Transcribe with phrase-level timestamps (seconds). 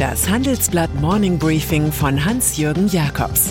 [0.00, 3.50] Das Handelsblatt Morning Briefing von Hans-Jürgen Jakobs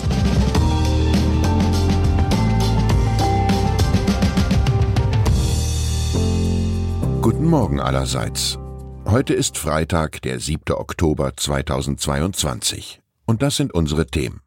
[7.22, 8.58] Guten Morgen allerseits.
[9.06, 10.74] Heute ist Freitag, der 7.
[10.74, 13.00] Oktober 2022.
[13.26, 14.40] Und das sind unsere Themen.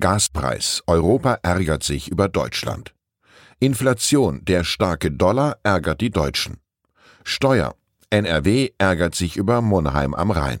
[0.00, 0.82] Gaspreis.
[0.86, 2.94] Europa ärgert sich über Deutschland.
[3.60, 4.42] Inflation.
[4.46, 6.62] Der starke Dollar ärgert die Deutschen.
[7.24, 7.74] Steuer.
[8.08, 10.60] NRW ärgert sich über Monheim am Rhein.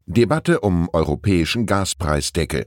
[0.06, 2.66] Debatte um europäischen Gaspreisdeckel.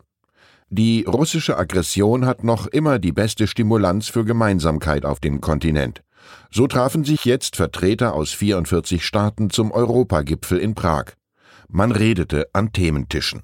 [0.69, 6.03] Die russische Aggression hat noch immer die beste Stimulanz für Gemeinsamkeit auf dem Kontinent.
[6.49, 11.15] So trafen sich jetzt Vertreter aus 44 Staaten zum Europagipfel in Prag.
[11.67, 13.43] Man redete an Thementischen.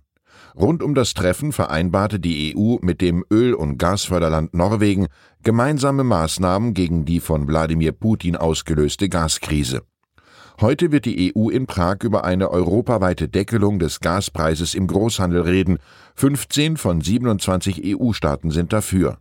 [0.56, 5.08] Rund um das Treffen vereinbarte die EU mit dem Öl- und Gasförderland Norwegen
[5.44, 9.84] gemeinsame Maßnahmen gegen die von Wladimir Putin ausgelöste Gaskrise.
[10.62, 15.78] Heute wird die EU in Prag über eine europaweite Deckelung des Gaspreises im Großhandel reden.
[16.16, 19.20] 15 von 27 EU-Staaten sind dafür.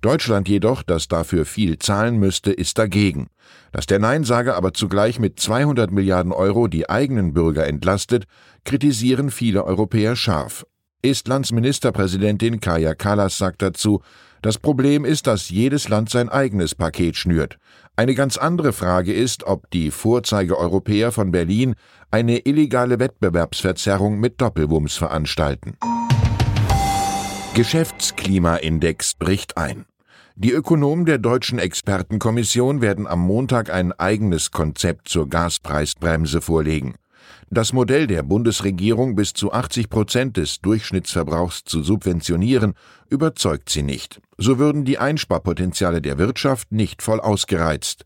[0.00, 3.28] Deutschland jedoch, das dafür viel zahlen müsste, ist dagegen.
[3.72, 8.24] Dass der Neinsager aber zugleich mit 200 Milliarden Euro die eigenen Bürger entlastet,
[8.64, 10.66] kritisieren viele Europäer scharf.
[11.02, 14.02] Estlands Ministerpräsidentin Kaja Kallas sagt dazu,
[14.42, 17.58] das Problem ist, dass jedes Land sein eigenes Paket schnürt.
[17.96, 21.74] Eine ganz andere Frage ist, ob die Vorzeige-Europäer von Berlin
[22.10, 25.76] eine illegale Wettbewerbsverzerrung mit Doppelwumms veranstalten.
[27.58, 29.84] Geschäftsklimaindex bricht ein.
[30.36, 36.94] Die Ökonomen der Deutschen Expertenkommission werden am Montag ein eigenes Konzept zur Gaspreisbremse vorlegen.
[37.50, 42.74] Das Modell der Bundesregierung bis zu 80 Prozent des Durchschnittsverbrauchs zu subventionieren,
[43.08, 44.20] überzeugt sie nicht.
[44.36, 48.04] So würden die Einsparpotenziale der Wirtschaft nicht voll ausgereizt.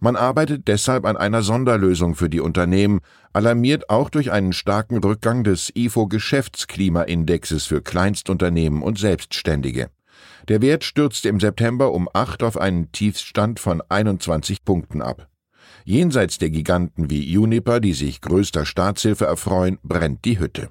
[0.00, 3.00] Man arbeitet deshalb an einer Sonderlösung für die Unternehmen,
[3.32, 9.90] alarmiert auch durch einen starken Rückgang des IFO Geschäftsklimaindexes für Kleinstunternehmen und Selbstständige.
[10.48, 15.28] Der Wert stürzte im September um acht auf einen Tiefstand von 21 Punkten ab.
[15.84, 20.70] Jenseits der Giganten wie Juniper, die sich größter Staatshilfe erfreuen, brennt die Hütte.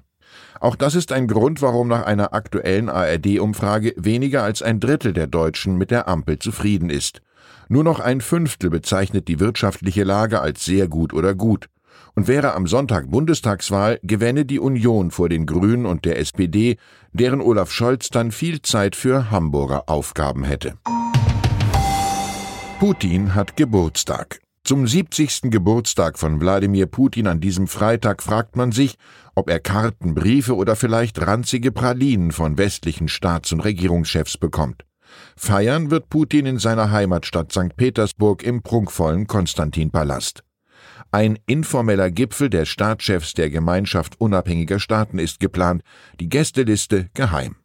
[0.60, 5.26] Auch das ist ein Grund, warum nach einer aktuellen ARD-Umfrage weniger als ein Drittel der
[5.26, 7.20] Deutschen mit der Ampel zufrieden ist.
[7.68, 11.66] Nur noch ein Fünftel bezeichnet die wirtschaftliche Lage als sehr gut oder gut.
[12.14, 16.76] Und wäre am Sonntag Bundestagswahl, gewänne die Union vor den Grünen und der SPD,
[17.12, 20.74] deren Olaf Scholz dann viel Zeit für Hamburger Aufgaben hätte.
[22.78, 24.40] Putin hat Geburtstag.
[24.66, 25.50] Zum 70.
[25.50, 28.96] Geburtstag von Wladimir Putin an diesem Freitag fragt man sich,
[29.34, 34.84] ob er Karten, Briefe oder vielleicht ranzige Pralinen von westlichen Staats- und Regierungschefs bekommt.
[35.36, 37.76] Feiern wird Putin in seiner Heimatstadt St.
[37.76, 40.44] Petersburg im prunkvollen Konstantinpalast.
[41.10, 45.82] Ein informeller Gipfel der Staatschefs der Gemeinschaft unabhängiger Staaten ist geplant,
[46.20, 47.56] die Gästeliste geheim.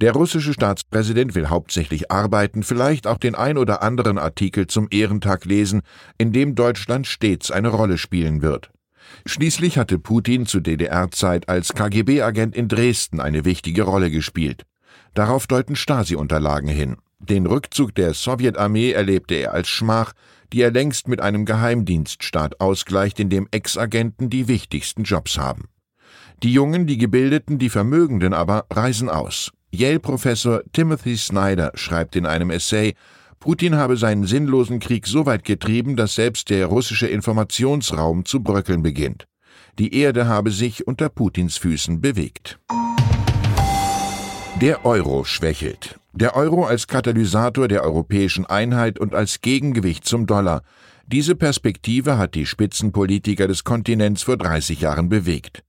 [0.00, 5.44] Der russische Staatspräsident will hauptsächlich arbeiten, vielleicht auch den ein oder anderen Artikel zum Ehrentag
[5.44, 5.82] lesen,
[6.18, 8.70] in dem Deutschland stets eine Rolle spielen wird.
[9.26, 14.64] Schließlich hatte Putin zu DDR-Zeit als KGB-Agent in Dresden eine wichtige Rolle gespielt.
[15.14, 16.96] Darauf deuten Stasi-Unterlagen hin.
[17.18, 20.12] Den Rückzug der Sowjetarmee erlebte er als Schmach,
[20.52, 25.68] die er längst mit einem Geheimdienststaat ausgleicht, in dem Ex-Agenten die wichtigsten Jobs haben.
[26.42, 29.50] Die Jungen, die Gebildeten, die Vermögenden aber reisen aus.
[29.72, 32.94] Yale-Professor Timothy Snyder schreibt in einem Essay,
[33.40, 38.82] Putin habe seinen sinnlosen Krieg so weit getrieben, dass selbst der russische Informationsraum zu bröckeln
[38.82, 39.26] beginnt.
[39.78, 42.58] Die Erde habe sich unter Putins Füßen bewegt.
[44.60, 46.00] Der Euro schwächelt.
[46.12, 50.62] Der Euro als Katalysator der europäischen Einheit und als Gegengewicht zum Dollar.
[51.06, 55.62] Diese Perspektive hat die Spitzenpolitiker des Kontinents vor 30 Jahren bewegt.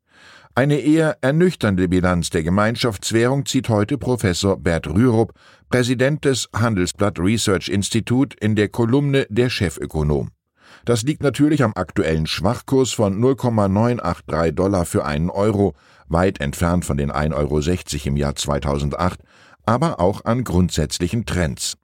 [0.55, 5.33] Eine eher ernüchternde Bilanz der Gemeinschaftswährung zieht heute Professor Bert Rürup,
[5.69, 10.31] Präsident des Handelsblatt Research Institute, in der Kolumne Der Chefökonom.
[10.85, 15.75] Das liegt natürlich am aktuellen Schwachkurs von 0,983 Dollar für einen Euro,
[16.07, 19.19] weit entfernt von den 1,60 Euro im Jahr 2008,
[19.65, 21.77] aber auch an grundsätzlichen Trends.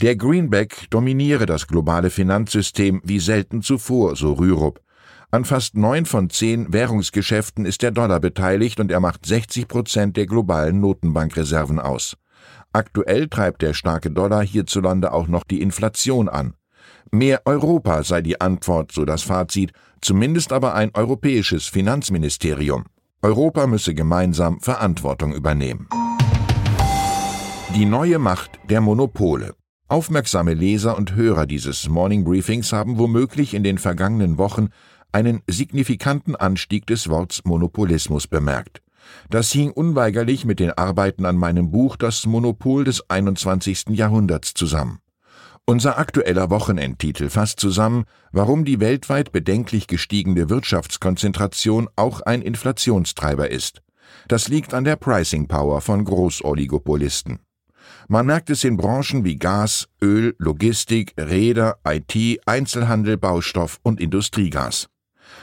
[0.00, 4.80] Der Greenback dominiere das globale Finanzsystem wie selten zuvor, so Rürup.
[5.30, 10.16] An fast neun von zehn Währungsgeschäften ist der Dollar beteiligt und er macht 60 Prozent
[10.16, 12.16] der globalen Notenbankreserven aus.
[12.72, 16.54] Aktuell treibt der starke Dollar hierzulande auch noch die Inflation an.
[17.10, 22.84] Mehr Europa sei die Antwort, so das Fazit, zumindest aber ein europäisches Finanzministerium.
[23.22, 25.88] Europa müsse gemeinsam Verantwortung übernehmen.
[27.74, 29.54] Die neue Macht der Monopole.
[29.88, 34.68] Aufmerksame Leser und Hörer dieses Morning Briefings haben womöglich in den vergangenen Wochen
[35.12, 38.82] einen signifikanten Anstieg des Worts Monopolismus bemerkt.
[39.30, 43.90] Das hing unweigerlich mit den Arbeiten an meinem Buch Das Monopol des 21.
[43.90, 44.98] Jahrhunderts zusammen.
[45.66, 53.80] Unser aktueller Wochenendtitel fasst zusammen, warum die weltweit bedenklich gestiegene Wirtschaftskonzentration auch ein Inflationstreiber ist.
[54.28, 57.38] Das liegt an der Pricing Power von Großoligopolisten.
[58.08, 64.88] Man merkt es in Branchen wie Gas, Öl, Logistik, Räder, IT, Einzelhandel, Baustoff und Industriegas.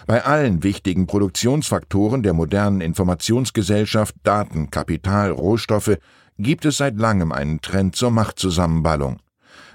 [0.06, 5.98] Bei allen wichtigen Produktionsfaktoren der modernen Informationsgesellschaft, Daten, Kapital, Rohstoffe,
[6.38, 9.20] gibt es seit langem einen Trend zur Machtzusammenballung.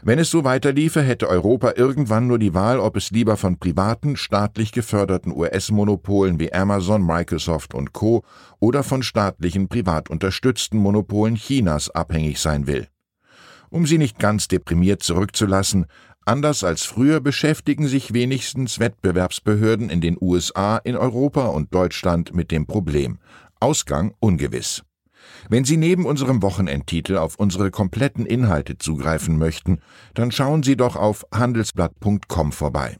[0.02, 4.16] Wenn es so weiterliefe, hätte Europa irgendwann nur die Wahl, ob es lieber von privaten,
[4.16, 8.22] staatlich geförderten US-Monopolen wie Amazon, Microsoft und Co.
[8.60, 12.88] oder von staatlichen, privat unterstützten Monopolen Chinas abhängig sein will.
[13.70, 15.86] Um sie nicht ganz deprimiert zurückzulassen,
[16.24, 22.50] anders als früher beschäftigen sich wenigstens Wettbewerbsbehörden in den USA, in Europa und Deutschland mit
[22.50, 23.18] dem Problem.
[23.58, 24.85] Ausgang ungewiss.
[25.48, 29.78] Wenn Sie neben unserem Wochenendtitel auf unsere kompletten Inhalte zugreifen möchten,
[30.14, 32.96] dann schauen Sie doch auf handelsblatt.com vorbei.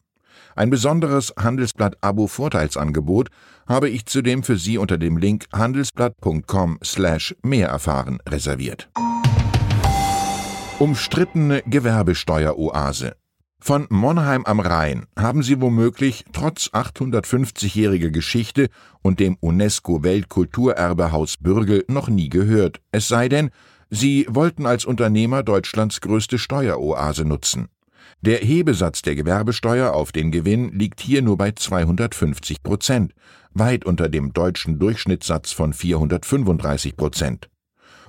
[0.54, 3.28] Ein besonderes Handelsblatt-Abo-Vorteilsangebot
[3.66, 8.88] habe ich zudem für Sie unter dem Link handelsblatt.com slash mehr erfahren reserviert.
[10.78, 13.16] Umstrittene Gewerbesteueroase
[13.58, 18.68] von Monheim am Rhein haben Sie womöglich trotz 850-jähriger Geschichte
[19.02, 23.50] und dem UNESCO-Weltkulturerbehaus Bürgel noch nie gehört, es sei denn,
[23.88, 27.68] Sie wollten als Unternehmer Deutschlands größte Steueroase nutzen.
[28.20, 33.12] Der Hebesatz der Gewerbesteuer auf den Gewinn liegt hier nur bei 250 Prozent,
[33.52, 37.48] weit unter dem deutschen Durchschnittssatz von 435 Prozent.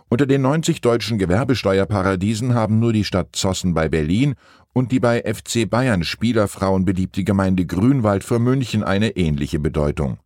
[0.10, 4.36] Unter den 90 deutschen Gewerbesteuerparadiesen haben nur die Stadt Zossen bei Berlin
[4.78, 10.20] und die bei FC Bayern Spielerfrauen beliebte Gemeinde Grünwald vor München eine ähnliche Bedeutung.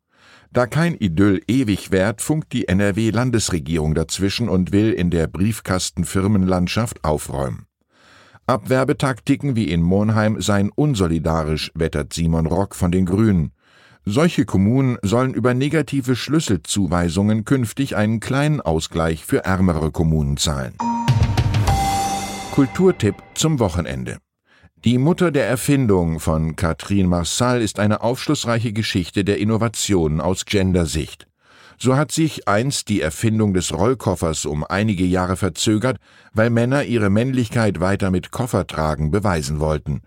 [0.52, 7.66] Da kein Idyll ewig währt, funkt die NRW-Landesregierung dazwischen und will in der Briefkastenfirmenlandschaft aufräumen.
[8.46, 13.54] Abwerbetaktiken wie in Monheim seien unsolidarisch, wettert Simon Rock von den Grünen.
[14.04, 20.74] Solche Kommunen sollen über negative Schlüsselzuweisungen künftig einen kleinen Ausgleich für ärmere Kommunen zahlen.
[22.52, 24.18] Kulturtipp zum Wochenende.
[24.84, 31.28] Die Mutter der Erfindung von Catherine Marsal ist eine aufschlussreiche Geschichte der Innovationen aus Gendersicht.
[31.78, 35.98] So hat sich einst die Erfindung des Rollkoffers um einige Jahre verzögert,
[36.34, 40.02] weil Männer ihre Männlichkeit weiter mit Koffertragen beweisen wollten.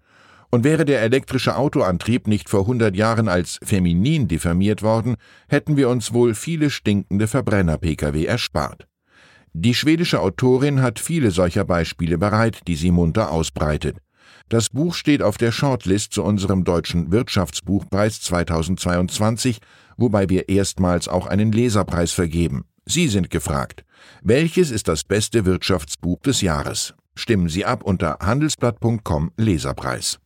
[0.50, 5.14] Und wäre der elektrische Autoantrieb nicht vor hundert Jahren als feminin diffamiert worden,
[5.46, 8.88] hätten wir uns wohl viele stinkende Verbrenner-Pkw erspart.
[9.52, 13.98] Die schwedische Autorin hat viele solcher Beispiele bereit, die sie munter ausbreitet.
[14.48, 19.60] Das Buch steht auf der Shortlist zu unserem deutschen Wirtschaftsbuchpreis 2022,
[19.96, 22.64] wobei wir erstmals auch einen Leserpreis vergeben.
[22.84, 23.84] Sie sind gefragt.
[24.22, 26.94] Welches ist das beste Wirtschaftsbuch des Jahres?
[27.14, 30.18] Stimmen Sie ab unter handelsblatt.com Leserpreis.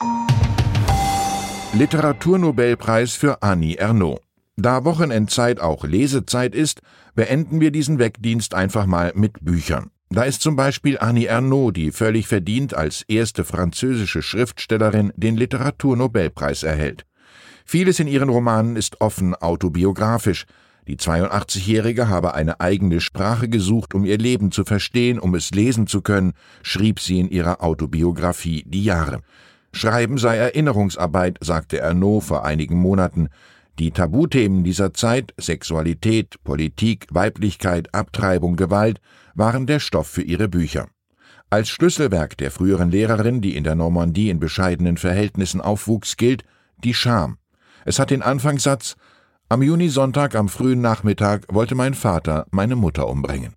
[1.74, 4.20] Literaturnobelpreis für Annie Ernaux.
[4.56, 6.80] Da Wochenendzeit auch Lesezeit ist,
[7.14, 9.90] beenden wir diesen Wegdienst einfach mal mit Büchern.
[10.10, 16.62] Da ist zum Beispiel Annie Ernaux, die völlig verdient als erste französische Schriftstellerin den Literaturnobelpreis
[16.62, 17.04] erhält.
[17.66, 20.46] Vieles in ihren Romanen ist offen autobiografisch.
[20.86, 25.86] Die 82-Jährige habe eine eigene Sprache gesucht, um ihr Leben zu verstehen, um es lesen
[25.86, 29.20] zu können, schrieb sie in ihrer Autobiografie Die Jahre.
[29.72, 33.28] Schreiben sei Erinnerungsarbeit, sagte Ernaux vor einigen Monaten.
[33.78, 39.00] Die Tabuthemen dieser Zeit Sexualität, Politik, Weiblichkeit, Abtreibung, Gewalt
[39.34, 40.88] waren der Stoff für ihre Bücher.
[41.48, 46.42] Als Schlüsselwerk der früheren Lehrerin, die in der Normandie in bescheidenen Verhältnissen aufwuchs, gilt
[46.82, 47.38] Die Scham.
[47.84, 48.96] Es hat den Anfangssatz
[49.48, 53.54] Am Junisonntag am frühen Nachmittag wollte mein Vater meine Mutter umbringen.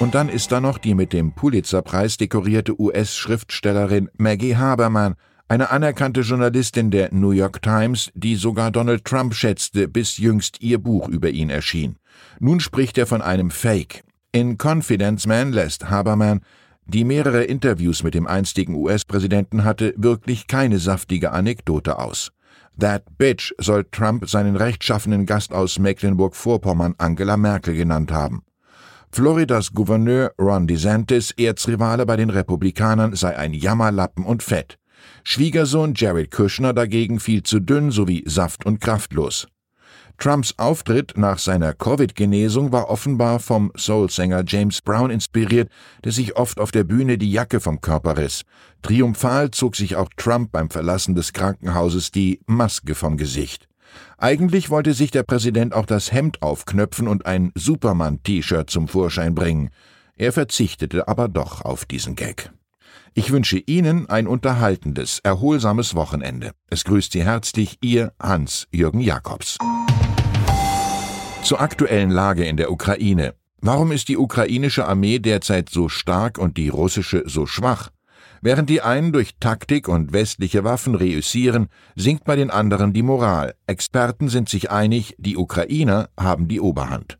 [0.00, 5.14] Und dann ist da noch die mit dem Pulitzerpreis dekorierte US-Schriftstellerin Maggie Haberman,
[5.46, 10.78] Eine anerkannte Journalistin der New York Times, die sogar Donald Trump schätzte, bis jüngst ihr
[10.78, 11.96] Buch über ihn erschien.
[12.40, 14.04] Nun spricht er von einem Fake.
[14.32, 16.40] In Confidence Man lässt Haberman,
[16.86, 22.30] die mehrere Interviews mit dem einstigen US-Präsidenten hatte, wirklich keine saftige Anekdote aus.
[22.78, 28.42] That Bitch soll Trump seinen rechtschaffenen Gast aus Mecklenburg-Vorpommern Angela Merkel genannt haben.
[29.12, 34.78] Floridas Gouverneur Ron DeSantis, Erzrivale bei den Republikanern, sei ein Jammerlappen und fett.
[35.22, 39.46] Schwiegersohn Jared Kushner dagegen viel zu dünn sowie saft- und kraftlos.
[40.18, 45.68] Trumps Auftritt nach seiner Covid-Genesung war offenbar vom Soul-Sänger James Brown inspiriert,
[46.04, 48.42] der sich oft auf der Bühne die Jacke vom Körper riss.
[48.82, 53.68] Triumphal zog sich auch Trump beim Verlassen des Krankenhauses die Maske vom Gesicht.
[54.16, 59.70] Eigentlich wollte sich der Präsident auch das Hemd aufknöpfen und ein Superman-T-Shirt zum Vorschein bringen.
[60.16, 62.50] Er verzichtete aber doch auf diesen Gag.
[63.16, 66.50] Ich wünsche Ihnen ein unterhaltendes, erholsames Wochenende.
[66.68, 69.56] Es grüßt Sie herzlich Ihr Hans-Jürgen Jakobs.
[71.44, 73.34] Zur aktuellen Lage in der Ukraine.
[73.60, 77.90] Warum ist die ukrainische Armee derzeit so stark und die russische so schwach?
[78.42, 83.54] Während die einen durch Taktik und westliche Waffen reüssieren, sinkt bei den anderen die Moral.
[83.68, 87.18] Experten sind sich einig, die Ukrainer haben die Oberhand.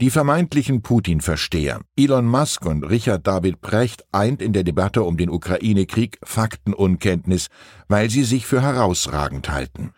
[0.00, 5.30] Die vermeintlichen Putin-Versteher Elon Musk und Richard David Precht eint in der Debatte um den
[5.30, 7.46] Ukraine-Krieg Faktenunkenntnis,
[7.86, 9.92] weil sie sich für herausragend halten.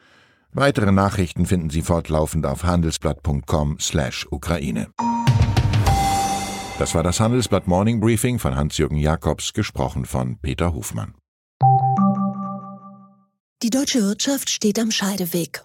[0.52, 4.88] Weitere Nachrichten finden Sie fortlaufend auf handelsblatt.com/Ukraine.
[6.78, 11.14] Das war das Handelsblatt Morning Briefing von Hans-Jürgen Jakobs, gesprochen von Peter Hofmann.
[13.62, 15.64] Die deutsche Wirtschaft steht am Scheideweg.